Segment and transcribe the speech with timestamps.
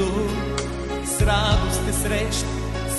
[0.00, 0.12] небето.
[1.04, 2.48] С радост те срещат,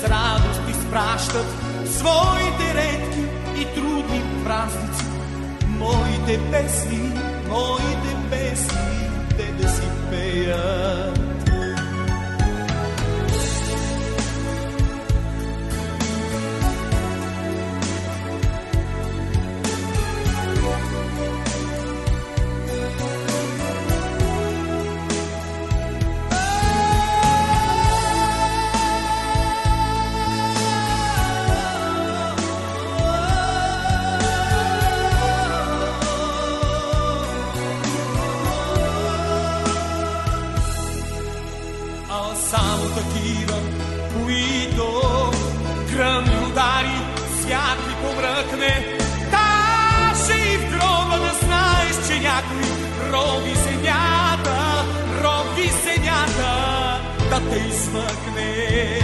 [0.00, 1.46] с радост изпращат
[1.86, 3.20] своите редки
[3.60, 5.04] и трудни празници.
[5.66, 7.12] Моите песни,
[7.48, 11.21] моите песни, те да си пеят.
[57.92, 59.01] Слънчев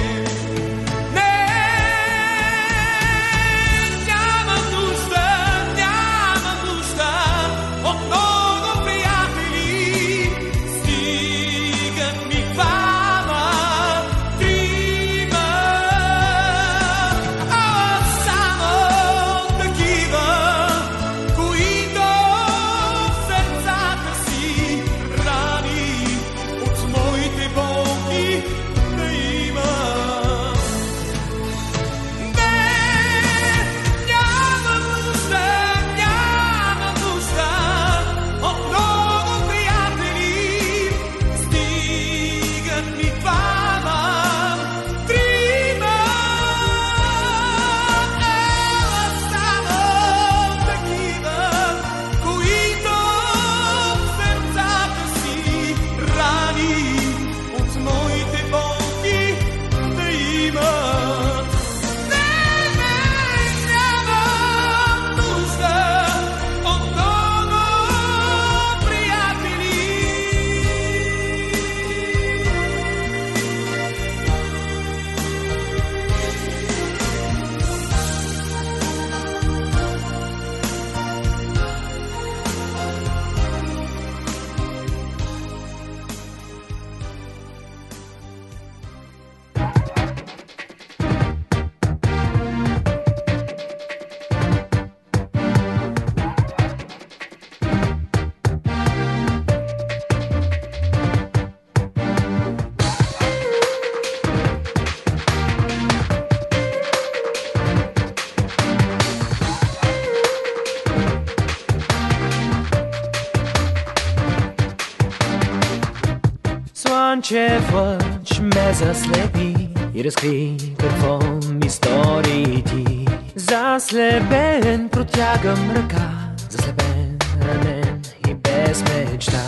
[120.18, 121.18] разкри какво
[121.52, 123.06] ми стори ти.
[123.36, 126.10] Заслепен протягам ръка,
[126.50, 129.40] заслепен, ранен и без мечта.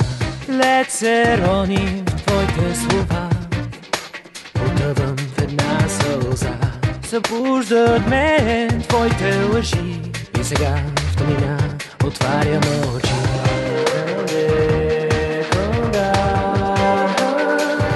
[0.45, 3.31] След се рони в твоите слова
[4.55, 6.55] Потъвам в една сълза
[7.03, 10.01] Събуждат мен твоите лъжи
[10.41, 11.59] И сега в тъмнина
[12.05, 12.63] отварям
[12.97, 13.15] очи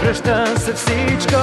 [0.02, 1.36] Връща се Всичко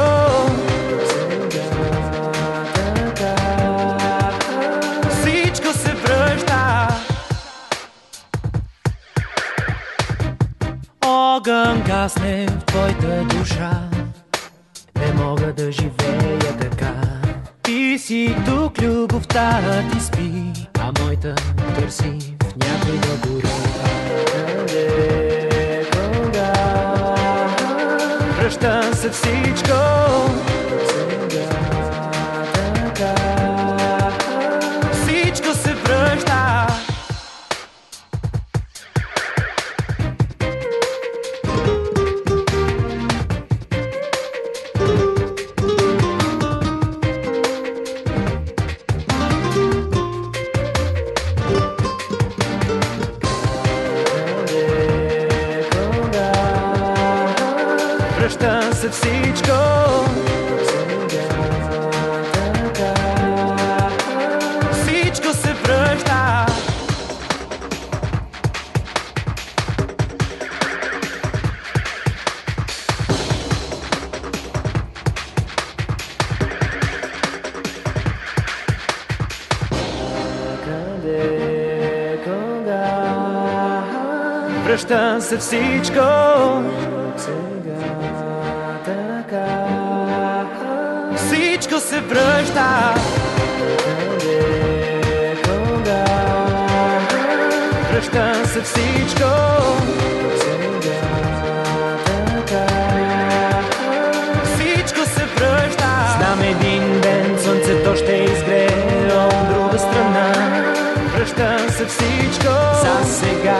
[12.02, 13.72] Огън гасне в твоята душа.
[15.00, 16.94] Не мога да живея така.
[17.64, 19.62] Ти си тук, любовта
[19.92, 20.32] ти спи
[20.80, 21.36] А моята
[21.76, 23.48] търси в някой да гори
[28.38, 29.74] Връща се Всичко
[58.22, 59.52] Връща се всичко.
[64.72, 66.46] Всичко се връща.
[84.66, 86.02] Връща се всичко
[92.12, 92.92] Се връща
[98.46, 99.30] се всичко.
[104.44, 105.88] Всичко се връща.
[106.18, 108.68] Знам един ден слънцето ще изгрее
[109.16, 110.34] от друга страна.
[111.16, 112.54] Връща се всичко.
[112.84, 113.60] За сега,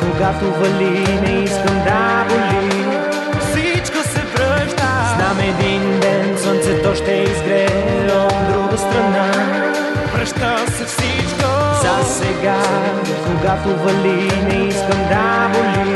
[0.00, 2.84] когато вали, не искам да боли.
[3.40, 4.88] Всичко се връща.
[5.16, 7.12] Знам един ден слънцето ще
[12.18, 12.62] сега,
[13.26, 15.94] когато вали, не искам да боли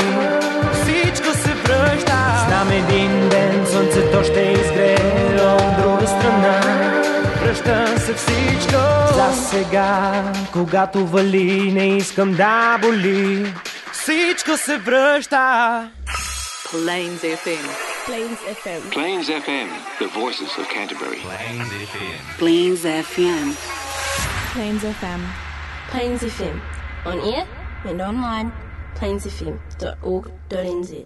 [0.81, 6.61] Всичко се връща Знам един ден слънцето ще изгрее от друга страна
[7.41, 8.79] Връща се всичко
[9.15, 10.23] За сега,
[10.53, 13.53] когато вали, не искам да боли
[13.91, 15.87] Всичко се връща
[16.71, 17.65] Plains FM.
[18.07, 18.81] Plains FM.
[18.97, 19.67] Plains FM,
[19.99, 21.21] the voices of Canterbury.
[21.29, 22.15] Plains FM.
[22.39, 23.45] Plains FM.
[24.53, 25.50] Plains FM.
[27.05, 27.45] On air
[27.83, 28.53] and online.
[28.95, 31.05] Plainsfm.org.nz.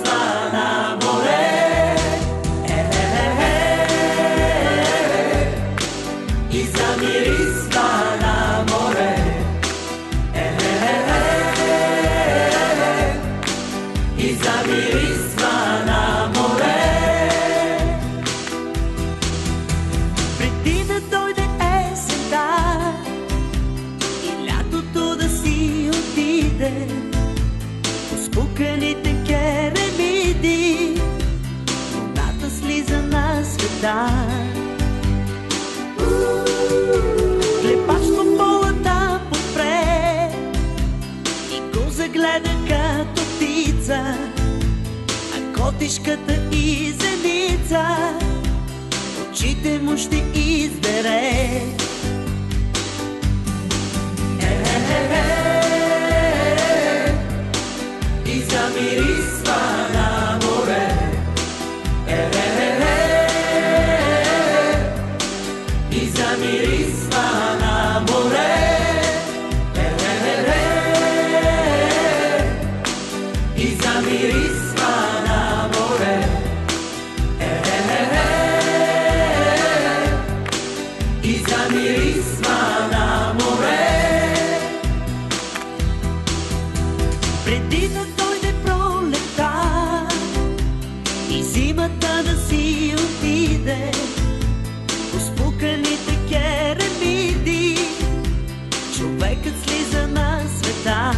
[45.81, 47.85] котишката и зеница,
[49.31, 51.61] очите му ще избере.
[54.39, 55.51] Е, е, е, е.
[58.25, 59.30] и замири
[91.41, 93.91] Зимата да си отиде
[95.11, 97.77] по спуканите керамиди.
[98.97, 101.11] Човекът слиза на света.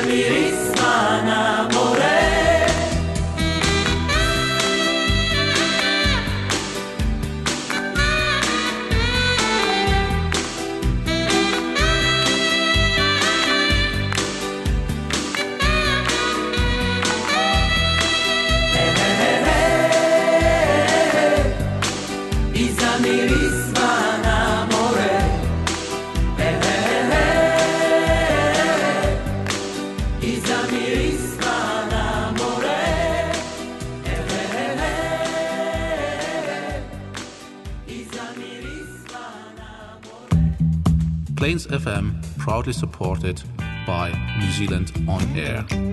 [0.00, 0.69] Ramirez.
[43.00, 43.42] supported
[43.86, 45.89] by New Zealand On Air.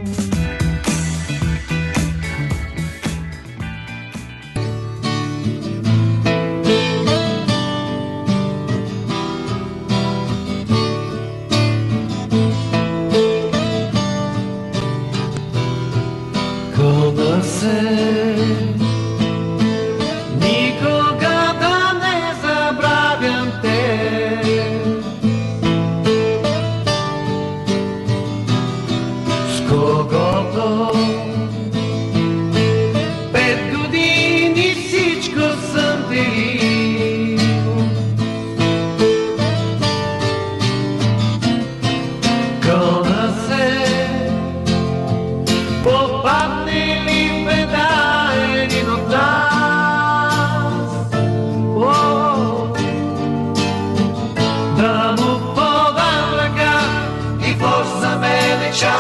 [58.14, 58.92] Američan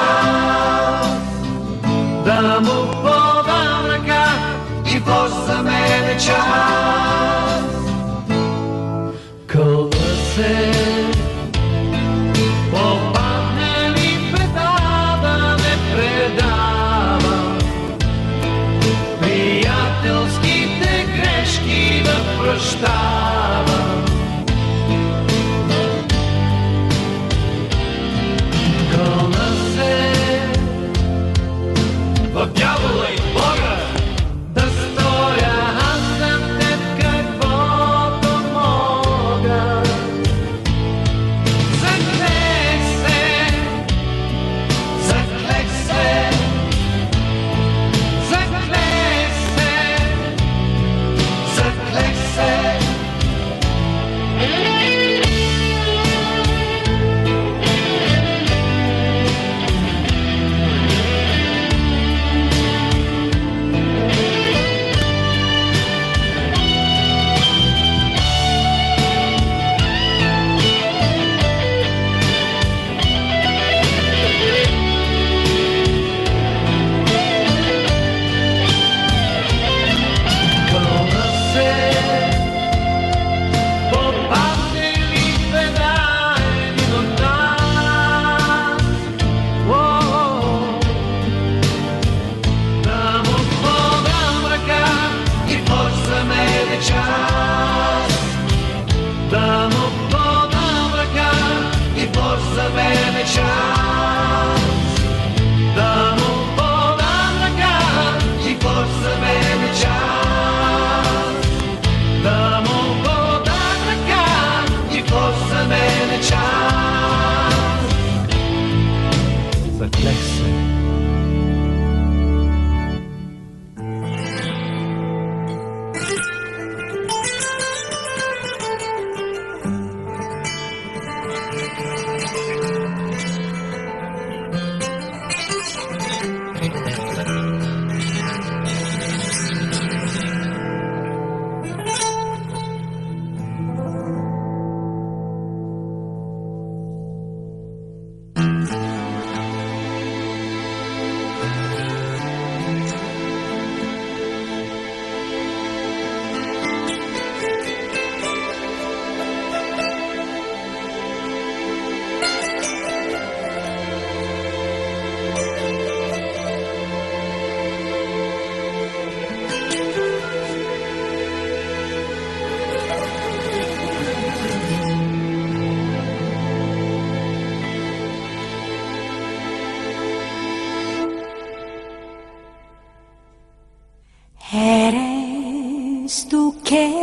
[2.25, 4.25] Da mu podam raka
[4.95, 6.86] i post Američan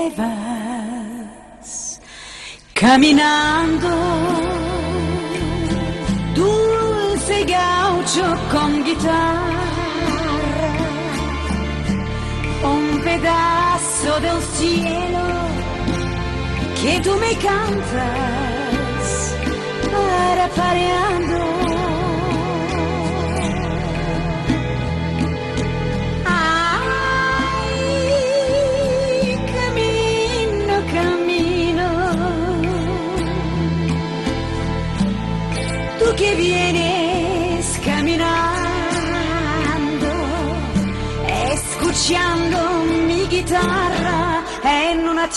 [0.05, 2.01] te vas
[2.75, 3.89] caminando.
[6.35, 10.73] Dulce gaucho con guitarra,
[12.63, 15.25] un pedazo del cielo
[16.83, 19.07] que tú me cantas,
[19.93, 21.44] parapareando.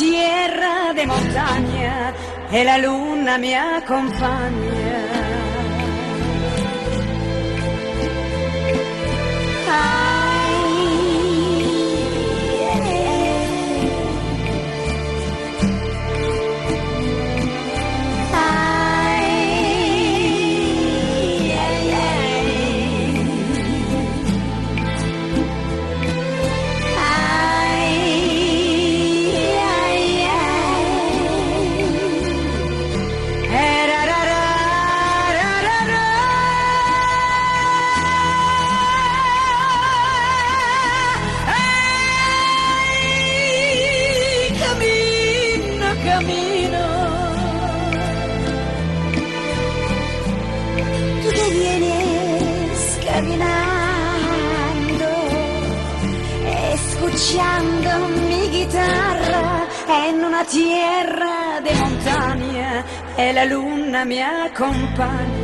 [0.10, 2.13] tierra de montaña,
[2.50, 4.87] que la luna me acompaña.
[63.18, 65.37] e la luna mi accompagna.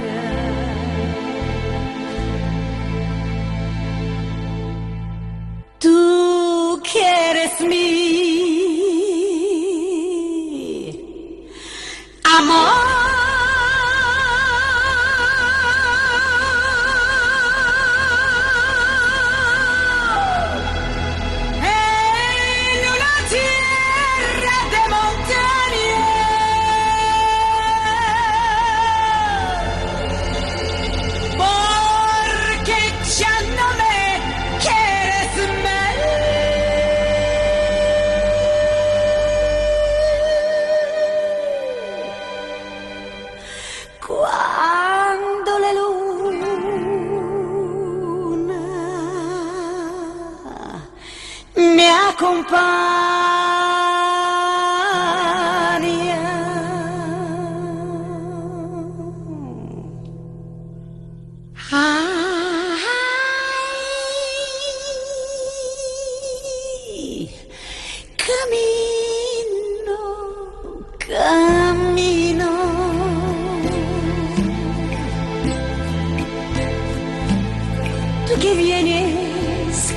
[78.26, 79.94] tu che vienes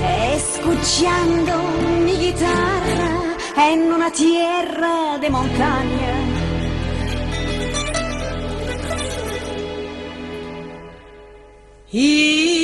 [0.00, 1.58] e scucciando
[2.04, 6.42] mi guitarra in una terra di montagna.
[11.96, 12.63] Y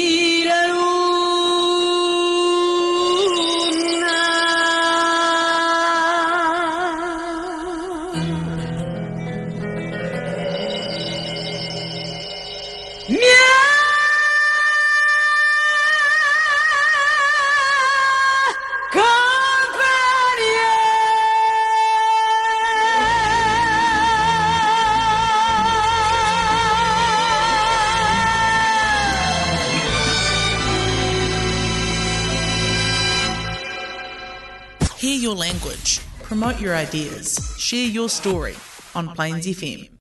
[35.31, 38.57] your language, promote your ideas, share your story
[38.97, 40.00] on Plains FM.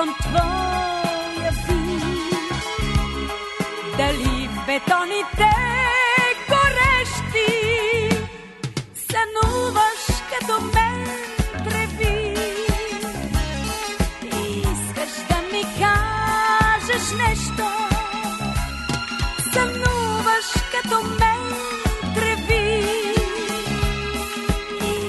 [0.00, 2.04] Чувам твоя бит.
[3.98, 5.50] Дали в бетоните
[6.48, 7.52] горещи
[8.94, 11.06] сънуваш като мен
[11.64, 12.34] треви.
[14.24, 17.66] Искаш да ми кажеш нещо,
[19.52, 21.54] сънуваш като мен
[22.14, 22.86] треви.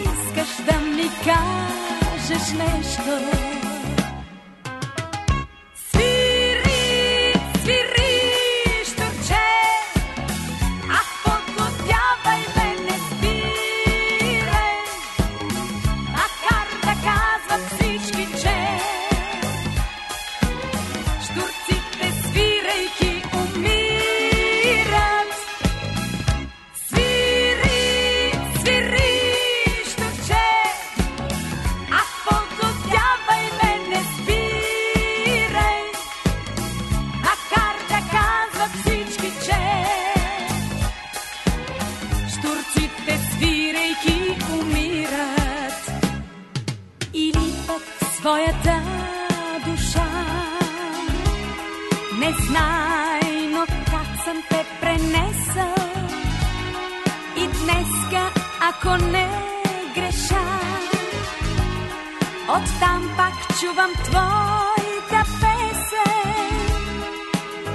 [0.03, 3.40] Искаш да ми кажеш нещо,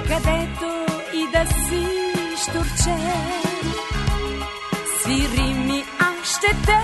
[0.07, 1.87] където и да си
[2.41, 2.97] штурче.
[5.01, 6.79] Свири ми, аз ще те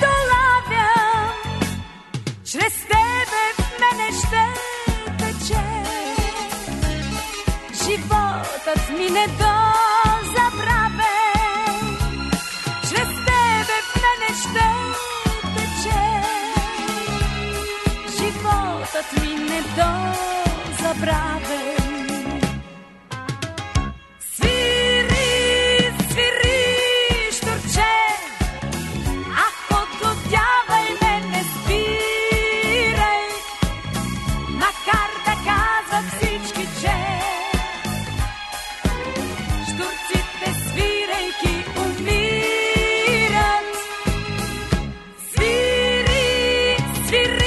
[0.00, 0.88] долавя,
[2.44, 4.44] чрез тебе в мене ще
[5.18, 5.62] тече.
[7.84, 9.76] Животът ми не до
[12.88, 14.00] чрез тебе в
[14.40, 14.68] ще
[15.56, 16.00] тече.
[18.18, 20.16] Животът ми не до
[20.82, 22.05] забраве.
[47.06, 47.45] Tirri